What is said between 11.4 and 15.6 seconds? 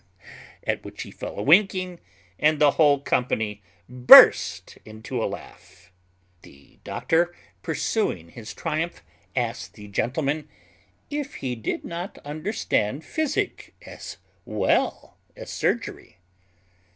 did not understand physic as well as